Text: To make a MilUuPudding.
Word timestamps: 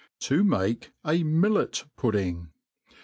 To 0.21 0.43
make 0.43 0.93
a 1.05 1.19
MilUuPudding. 1.23 2.47